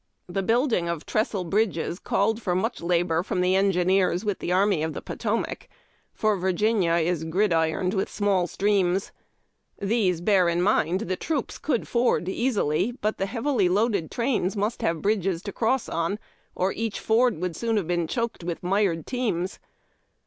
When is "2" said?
18.23-18.27